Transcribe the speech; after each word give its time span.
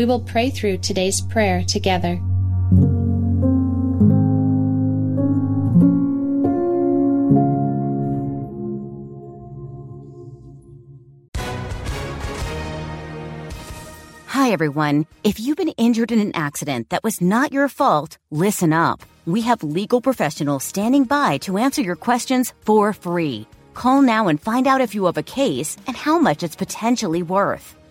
we 0.00 0.06
will 0.06 0.20
pray 0.20 0.48
through 0.48 0.78
today's 0.78 1.20
prayer 1.20 1.62
together. 1.62 2.18
Hi, 14.28 14.52
everyone. 14.52 15.04
If 15.22 15.38
you've 15.38 15.58
been 15.58 15.68
injured 15.76 16.12
in 16.12 16.18
an 16.18 16.34
accident 16.34 16.88
that 16.88 17.04
was 17.04 17.20
not 17.20 17.52
your 17.52 17.68
fault, 17.68 18.16
listen 18.30 18.72
up. 18.72 19.02
We 19.26 19.42
have 19.42 19.62
legal 19.62 20.00
professionals 20.00 20.64
standing 20.64 21.04
by 21.04 21.36
to 21.42 21.58
answer 21.58 21.82
your 21.82 21.96
questions 21.96 22.54
for 22.64 22.94
free. 22.94 23.46
Call 23.74 24.00
now 24.00 24.28
and 24.28 24.40
find 24.40 24.66
out 24.66 24.80
if 24.80 24.94
you 24.94 25.04
have 25.04 25.18
a 25.18 25.22
case 25.22 25.76
and 25.86 25.94
how 25.94 26.18
much 26.18 26.42
it's 26.42 26.56
potentially 26.56 27.22
worth. 27.22 27.76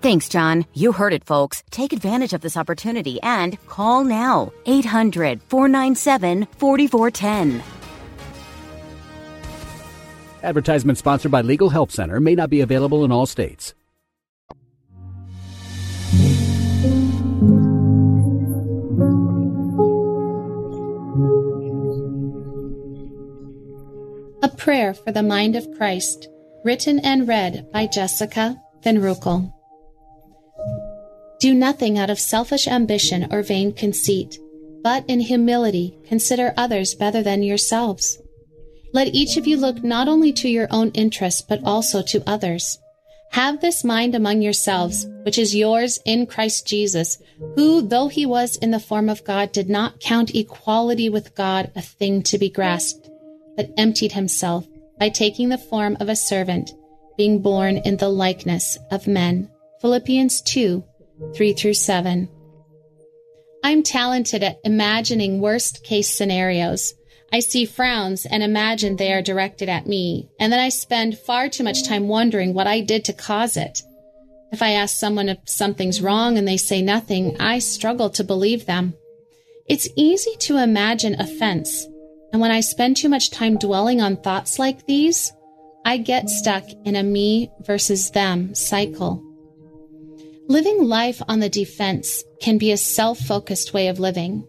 Thanks, 0.00 0.30
John. 0.30 0.64
You 0.72 0.92
heard 0.92 1.12
it, 1.12 1.24
folks. 1.24 1.62
Take 1.70 1.92
advantage 1.92 2.32
of 2.32 2.40
this 2.40 2.56
opportunity 2.56 3.20
and 3.22 3.58
call 3.66 4.02
now 4.02 4.50
800 4.64 5.42
497 5.42 6.46
4410. 6.56 7.62
Advertisement 10.42 10.96
sponsored 10.96 11.30
by 11.30 11.42
Legal 11.42 11.68
Help 11.68 11.92
Center 11.92 12.18
may 12.18 12.34
not 12.34 12.48
be 12.48 12.62
available 12.62 13.04
in 13.04 13.12
all 13.12 13.26
states. 13.26 13.74
A 24.42 24.48
Prayer 24.56 24.94
for 24.94 25.12
the 25.12 25.22
Mind 25.22 25.56
of 25.56 25.70
Christ, 25.76 26.26
written 26.64 27.00
and 27.00 27.28
read 27.28 27.70
by 27.70 27.86
Jessica 27.86 28.56
Van 28.82 28.96
Roekel. 28.96 29.52
Do 31.40 31.54
nothing 31.54 31.98
out 31.98 32.10
of 32.10 32.20
selfish 32.20 32.68
ambition 32.68 33.26
or 33.32 33.42
vain 33.42 33.72
conceit, 33.72 34.38
but 34.82 35.04
in 35.08 35.20
humility 35.20 35.98
consider 36.06 36.54
others 36.56 36.94
better 36.94 37.22
than 37.22 37.42
yourselves. 37.42 38.18
Let 38.92 39.14
each 39.14 39.36
of 39.36 39.46
you 39.46 39.56
look 39.56 39.82
not 39.82 40.06
only 40.06 40.32
to 40.34 40.48
your 40.48 40.68
own 40.70 40.90
interests, 40.90 41.42
but 41.42 41.60
also 41.64 42.02
to 42.02 42.22
others. 42.28 42.78
Have 43.32 43.60
this 43.60 43.84
mind 43.84 44.14
among 44.14 44.42
yourselves, 44.42 45.06
which 45.22 45.38
is 45.38 45.54
yours 45.54 45.98
in 46.04 46.26
Christ 46.26 46.66
Jesus, 46.66 47.18
who, 47.54 47.82
though 47.82 48.08
he 48.08 48.26
was 48.26 48.56
in 48.56 48.70
the 48.70 48.80
form 48.80 49.08
of 49.08 49.24
God, 49.24 49.52
did 49.52 49.68
not 49.68 50.00
count 50.00 50.34
equality 50.34 51.08
with 51.08 51.34
God 51.34 51.70
a 51.74 51.82
thing 51.82 52.22
to 52.24 52.38
be 52.38 52.50
grasped 52.50 53.10
but 53.60 53.70
emptied 53.76 54.12
himself 54.12 54.66
by 54.98 55.10
taking 55.10 55.50
the 55.50 55.58
form 55.58 55.94
of 56.00 56.08
a 56.08 56.16
servant, 56.16 56.70
being 57.18 57.42
born 57.42 57.76
in 57.76 57.96
the 57.98 58.08
likeness 58.08 58.78
of 58.90 59.06
men. 59.06 59.50
Philippians 59.82 60.40
2 60.42 60.82
3 61.34 61.52
through 61.52 61.74
7. 61.74 62.28
I'm 63.62 63.82
talented 63.82 64.42
at 64.42 64.58
imagining 64.64 65.40
worst 65.40 65.84
case 65.84 66.08
scenarios. 66.08 66.94
I 67.32 67.40
see 67.40 67.64
frowns 67.64 68.26
and 68.26 68.42
imagine 68.42 68.96
they 68.96 69.12
are 69.12 69.22
directed 69.22 69.68
at 69.68 69.86
me, 69.86 70.28
and 70.40 70.52
then 70.52 70.58
I 70.58 70.70
spend 70.70 71.18
far 71.18 71.48
too 71.48 71.62
much 71.62 71.86
time 71.86 72.08
wondering 72.08 72.54
what 72.54 72.66
I 72.66 72.80
did 72.80 73.04
to 73.04 73.12
cause 73.12 73.56
it. 73.56 73.82
If 74.50 74.62
I 74.62 74.72
ask 74.72 74.96
someone 74.96 75.28
if 75.28 75.38
something's 75.46 76.02
wrong 76.02 76.36
and 76.36 76.48
they 76.48 76.56
say 76.56 76.82
nothing, 76.82 77.36
I 77.40 77.60
struggle 77.60 78.10
to 78.10 78.24
believe 78.24 78.66
them. 78.66 78.94
It's 79.68 79.88
easy 79.94 80.34
to 80.40 80.56
imagine 80.56 81.20
offense, 81.20 81.86
and 82.32 82.40
when 82.40 82.50
I 82.50 82.60
spend 82.60 82.96
too 82.96 83.08
much 83.08 83.30
time 83.30 83.58
dwelling 83.58 84.00
on 84.00 84.16
thoughts 84.16 84.58
like 84.58 84.86
these, 84.86 85.32
I 85.84 85.98
get 85.98 86.28
stuck 86.28 86.64
in 86.84 86.96
a 86.96 87.02
me 87.04 87.52
versus 87.60 88.10
them 88.10 88.54
cycle. 88.56 89.22
Living 90.50 90.82
life 90.82 91.22
on 91.28 91.38
the 91.38 91.48
defense 91.48 92.24
can 92.40 92.58
be 92.58 92.72
a 92.72 92.76
self 92.76 93.20
focused 93.20 93.72
way 93.72 93.86
of 93.86 94.00
living. 94.00 94.48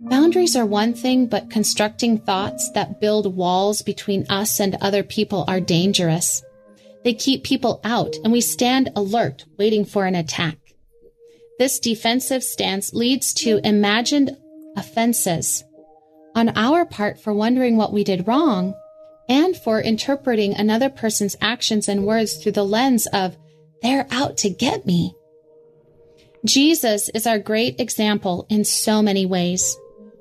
Boundaries 0.00 0.56
are 0.56 0.64
one 0.64 0.94
thing, 0.94 1.26
but 1.26 1.50
constructing 1.50 2.16
thoughts 2.16 2.70
that 2.70 3.02
build 3.02 3.36
walls 3.36 3.82
between 3.82 4.24
us 4.30 4.60
and 4.60 4.78
other 4.80 5.02
people 5.02 5.44
are 5.46 5.60
dangerous. 5.60 6.42
They 7.04 7.12
keep 7.12 7.44
people 7.44 7.82
out, 7.84 8.16
and 8.24 8.32
we 8.32 8.40
stand 8.40 8.92
alert, 8.96 9.44
waiting 9.58 9.84
for 9.84 10.06
an 10.06 10.14
attack. 10.14 10.56
This 11.58 11.78
defensive 11.78 12.42
stance 12.42 12.94
leads 12.94 13.34
to 13.34 13.60
imagined 13.62 14.34
offenses 14.78 15.64
on 16.34 16.56
our 16.56 16.86
part 16.86 17.20
for 17.20 17.34
wondering 17.34 17.76
what 17.76 17.92
we 17.92 18.04
did 18.04 18.26
wrong 18.26 18.72
and 19.28 19.54
for 19.54 19.82
interpreting 19.82 20.54
another 20.54 20.88
person's 20.88 21.36
actions 21.42 21.90
and 21.90 22.06
words 22.06 22.38
through 22.38 22.52
the 22.52 22.64
lens 22.64 23.06
of, 23.08 23.36
they're 23.82 24.06
out 24.10 24.38
to 24.38 24.48
get 24.48 24.86
me. 24.86 25.14
Jesus 26.44 27.08
is 27.10 27.26
our 27.26 27.38
great 27.38 27.78
example 27.78 28.46
in 28.48 28.64
so 28.64 29.00
many 29.00 29.26
ways. 29.26 29.78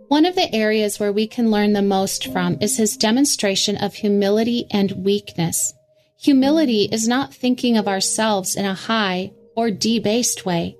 One 0.08 0.26
of 0.26 0.36
the 0.36 0.54
areas 0.54 1.00
where 1.00 1.12
we 1.12 1.26
can 1.26 1.50
learn 1.50 1.74
the 1.74 1.82
most 1.82 2.28
from 2.32 2.58
is 2.62 2.78
his 2.78 2.96
demonstration 2.96 3.76
of 3.78 3.96
humility 3.96 4.68
and 4.70 4.92
weakness. 5.04 5.74
Humility 6.20 6.84
is 6.92 7.08
not 7.08 7.34
thinking 7.34 7.76
of 7.76 7.88
ourselves 7.88 8.56
in 8.56 8.66
a 8.66 8.76
high 8.76 9.32
or 9.56 9.72
debased 9.72 10.46
way. 10.46 10.78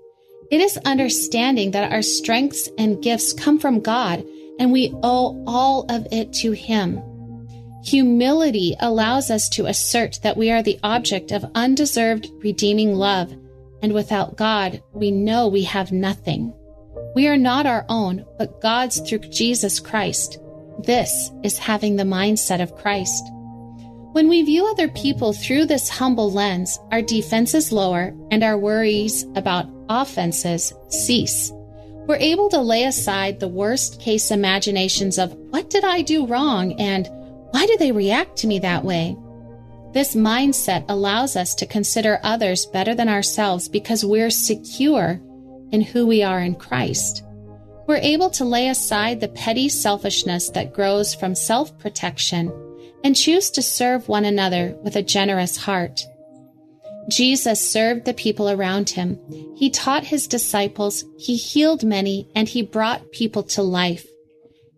It 0.52 0.62
is 0.62 0.78
understanding 0.85 1.72
that 1.72 1.91
our 1.91 2.03
strengths 2.03 2.69
and 2.78 3.02
gifts 3.02 3.34
come 3.34 3.58
from 3.58 3.79
God 3.79 4.23
and 4.59 4.72
we 4.72 4.94
owe 5.02 5.44
all 5.47 5.85
of 5.90 6.06
it 6.12 6.34
to 6.34 6.52
Him. 6.52 7.02
Humility 7.84 8.75
allows 8.79 9.31
us 9.31 9.50
to 9.50 9.66
assert 9.66 10.19
that 10.22 10.38
we 10.38 10.52
are 10.52 10.62
the 10.62 10.79
object 10.84 11.31
of 11.31 11.50
undeserved 11.56 12.29
redeeming 12.44 12.94
love, 12.94 13.34
and 13.81 13.94
without 13.94 14.36
God, 14.36 14.81
we 14.94 15.12
know 15.12 15.47
we 15.47 15.64
have 15.64 15.92
nothing. 15.92 16.53
We 17.16 17.28
are 17.28 17.38
not 17.38 17.66
our 17.66 17.86
own, 17.90 18.25
but 18.38 18.62
God's 18.62 19.00
through 19.02 19.19
Jesus 19.19 19.80
Christ. 19.80 20.40
This 20.80 21.31
is 21.44 21.58
having 21.58 21.96
the 21.96 22.03
mindset 22.03 22.62
of 22.62 22.75
Christ. 22.75 23.24
When 24.14 24.28
we 24.28 24.44
view 24.44 24.66
other 24.66 24.90
people 24.90 25.34
through 25.34 25.66
this 25.66 25.90
humble 25.90 26.31
lens, 26.31 26.80
our 26.91 27.02
defenses 27.02 27.72
lower 27.72 28.14
and 28.30 28.44
our 28.44 28.58
worries 28.58 29.25
about 29.36 29.68
offenses 29.90 30.74
cease 30.90 31.52
we're 32.08 32.18
able 32.18 32.50
to 32.50 32.59
lay 32.59 32.84
aside 32.84 33.40
the 33.40 33.47
worst 33.47 34.02
case 34.02 34.32
imaginations 34.32 35.17
of 35.17 35.34
what 35.52 35.70
did 35.70 35.85
I 35.85 36.02
do 36.02 36.26
wrong 36.26 36.73
and 36.73 37.08
why 37.52 37.66
do 37.66 37.78
they 37.78 37.91
react 37.91 38.38
to 38.40 38.47
me 38.47 38.59
that 38.59 38.84
way? 38.84 39.16
This 39.93 40.16
mindset 40.16 40.85
allows 40.88 41.35
us 41.35 41.53
to 41.55 41.66
consider 41.66 42.20
others 42.23 42.66
better 42.66 42.96
than 42.96 43.09
ourselves 43.09 43.67
because 43.67 44.05
we're 44.05 44.29
secure 44.29 45.20
in 45.72 45.82
who 45.82 46.08
we 46.08 46.23
are 46.23 46.40
in 46.40 46.55
Christ. 46.55 47.23
We're 47.88 47.97
able 47.97 48.29
to 48.32 48.46
lay 48.46 48.70
aside 48.70 49.20
the 49.20 49.28
petty 49.28 49.67
selfishness 49.67 50.49
that 50.52 50.73
grows 50.73 51.14
from 51.14 51.35
self 51.35 51.78
protection 51.78 52.53
and 53.03 53.16
choose 53.16 53.49
to 53.52 53.61
serve 53.61 54.08
one 54.08 54.23
another 54.23 54.78
with 54.82 54.96
a 54.96 55.03
generous 55.03 55.58
heart. 55.58 56.02
Jesus 57.09 57.59
served 57.59 58.05
the 58.05 58.14
people 58.14 58.49
around 58.49 58.91
him. 58.91 59.20
He 59.58 59.70
taught 59.70 60.05
his 60.05 60.28
disciples, 60.28 61.03
he 61.17 61.35
healed 61.35 61.84
many, 61.84 62.29
and 62.35 62.47
he 62.47 62.61
brought 62.61 63.11
people 63.11 63.43
to 63.43 63.61
life. 63.61 64.08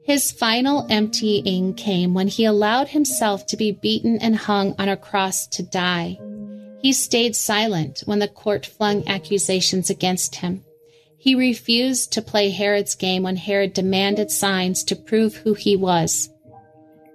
His 0.03 0.31
final 0.31 0.85
emptying 0.89 1.75
came 1.75 2.13
when 2.13 2.27
he 2.27 2.43
allowed 2.43 2.89
himself 2.89 3.45
to 3.47 3.57
be 3.57 3.71
beaten 3.71 4.17
and 4.17 4.35
hung 4.35 4.75
on 4.77 4.89
a 4.89 4.97
cross 4.97 5.47
to 5.47 5.63
die. 5.63 6.19
He 6.81 6.91
stayed 6.91 7.37
silent 7.37 8.03
when 8.05 8.19
the 8.19 8.27
court 8.27 8.65
flung 8.65 9.07
accusations 9.07 9.89
against 9.89 10.35
him. 10.35 10.65
He 11.17 11.35
refused 11.35 12.11
to 12.11 12.21
play 12.21 12.49
Herod's 12.49 12.95
game 12.95 13.23
when 13.23 13.37
Herod 13.37 13.73
demanded 13.73 14.29
signs 14.29 14.83
to 14.85 14.95
prove 14.97 15.35
who 15.35 15.53
he 15.53 15.77
was. 15.77 16.29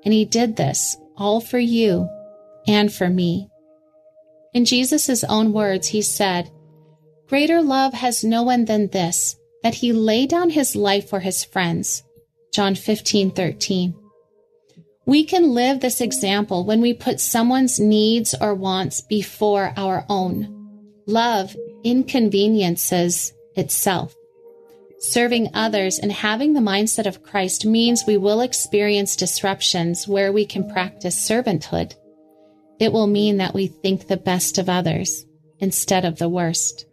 And 0.02 0.14
he 0.14 0.24
did 0.24 0.56
this 0.56 0.96
all 1.18 1.42
for 1.42 1.58
you 1.58 2.08
and 2.66 2.90
for 2.90 3.10
me. 3.10 3.50
In 4.54 4.64
Jesus' 4.64 5.24
own 5.24 5.52
words, 5.52 5.88
he 5.88 6.00
said, 6.00 6.50
Greater 7.26 7.60
love 7.60 7.92
has 7.92 8.24
no 8.24 8.42
one 8.42 8.64
than 8.64 8.88
this, 8.88 9.36
that 9.62 9.74
he 9.74 9.92
lay 9.92 10.24
down 10.24 10.48
his 10.48 10.74
life 10.74 11.10
for 11.10 11.20
his 11.20 11.44
friends. 11.44 12.02
John 12.58 12.74
15, 12.74 13.30
13. 13.30 13.94
We 15.06 15.22
can 15.22 15.54
live 15.54 15.78
this 15.78 16.00
example 16.00 16.64
when 16.64 16.80
we 16.80 16.92
put 16.92 17.20
someone's 17.20 17.78
needs 17.78 18.34
or 18.40 18.52
wants 18.52 19.00
before 19.00 19.72
our 19.76 20.04
own. 20.08 20.82
Love 21.06 21.54
inconveniences 21.84 23.32
itself. 23.54 24.12
Serving 24.98 25.50
others 25.54 26.00
and 26.00 26.10
having 26.10 26.54
the 26.54 26.60
mindset 26.60 27.06
of 27.06 27.22
Christ 27.22 27.64
means 27.64 28.02
we 28.04 28.16
will 28.16 28.40
experience 28.40 29.14
disruptions 29.14 30.08
where 30.08 30.32
we 30.32 30.44
can 30.44 30.68
practice 30.68 31.14
servanthood. 31.14 31.94
It 32.80 32.92
will 32.92 33.06
mean 33.06 33.36
that 33.36 33.54
we 33.54 33.68
think 33.68 34.08
the 34.08 34.16
best 34.16 34.58
of 34.58 34.68
others 34.68 35.24
instead 35.60 36.04
of 36.04 36.18
the 36.18 36.28
worst. 36.28 36.86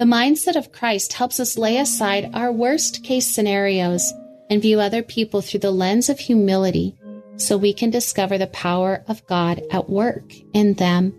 The 0.00 0.06
mindset 0.06 0.56
of 0.56 0.72
Christ 0.72 1.12
helps 1.12 1.38
us 1.38 1.56
lay 1.56 1.78
aside 1.78 2.32
our 2.34 2.50
worst 2.50 3.04
case 3.04 3.32
scenarios 3.32 4.12
and 4.52 4.60
view 4.60 4.80
other 4.80 5.02
people 5.02 5.40
through 5.40 5.60
the 5.60 5.70
lens 5.70 6.10
of 6.10 6.18
humility 6.18 6.94
so 7.36 7.56
we 7.56 7.72
can 7.72 7.88
discover 7.88 8.36
the 8.36 8.46
power 8.48 9.02
of 9.08 9.26
God 9.26 9.62
at 9.70 9.88
work 9.88 10.34
in 10.52 10.74
them 10.74 11.14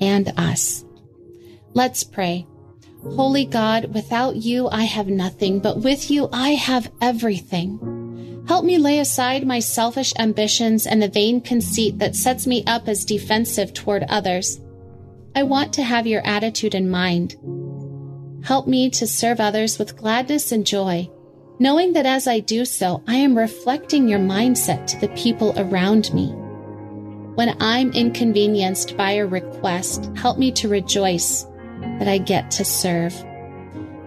and 0.00 0.32
us. 0.36 0.84
Let's 1.74 2.02
pray. 2.02 2.44
Holy 3.04 3.44
God, 3.44 3.94
without 3.94 4.34
you 4.34 4.68
I 4.68 4.82
have 4.82 5.06
nothing, 5.06 5.60
but 5.60 5.78
with 5.78 6.10
you 6.10 6.28
I 6.32 6.50
have 6.54 6.90
everything. 7.00 8.42
Help 8.48 8.64
me 8.64 8.78
lay 8.78 8.98
aside 8.98 9.46
my 9.46 9.60
selfish 9.60 10.12
ambitions 10.18 10.84
and 10.84 11.00
the 11.00 11.08
vain 11.08 11.40
conceit 11.40 12.00
that 12.00 12.16
sets 12.16 12.48
me 12.48 12.64
up 12.66 12.88
as 12.88 13.04
defensive 13.04 13.72
toward 13.72 14.02
others. 14.08 14.60
I 15.36 15.44
want 15.44 15.72
to 15.74 15.84
have 15.84 16.08
your 16.08 16.26
attitude 16.26 16.74
in 16.74 16.90
mind. 16.90 17.36
Help 18.44 18.66
me 18.66 18.90
to 18.90 19.06
serve 19.06 19.38
others 19.38 19.78
with 19.78 19.96
gladness 19.96 20.50
and 20.50 20.66
joy 20.66 21.08
knowing 21.62 21.92
that 21.92 22.06
as 22.06 22.26
I 22.26 22.40
do 22.40 22.64
so, 22.64 23.00
I 23.06 23.14
am 23.14 23.38
reflecting 23.38 24.08
your 24.08 24.18
mindset 24.18 24.84
to 24.88 24.98
the 24.98 25.14
people 25.14 25.54
around 25.56 26.12
me. 26.12 26.32
When 27.36 27.56
I'm 27.60 27.92
inconvenienced 27.92 28.96
by 28.96 29.12
a 29.12 29.26
request, 29.26 30.10
help 30.16 30.38
me 30.38 30.50
to 30.52 30.68
rejoice 30.68 31.44
that 32.00 32.08
I 32.08 32.18
get 32.18 32.50
to 32.52 32.64
serve. 32.64 33.14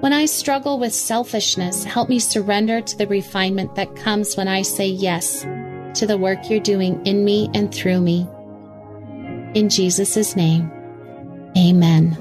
When 0.01 0.11
I 0.11 0.25
struggle 0.25 0.79
with 0.79 0.93
selfishness, 0.93 1.85
help 1.85 2.09
me 2.09 2.19
surrender 2.19 2.81
to 2.81 2.97
the 2.97 3.07
refinement 3.07 3.75
that 3.75 3.95
comes 3.95 4.35
when 4.35 4.49
I 4.49 4.61
say 4.61 4.87
yes 4.87 5.43
to 5.97 6.05
the 6.05 6.17
work 6.17 6.49
you're 6.49 6.59
doing 6.59 7.05
in 7.05 7.23
me 7.23 7.49
and 7.53 7.73
through 7.73 8.01
me. 8.01 8.27
In 9.53 9.69
Jesus' 9.69 10.35
name, 10.35 10.69
amen. 11.57 12.17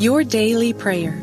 Your 0.00 0.24
Daily 0.24 0.72
Prayer 0.72 1.22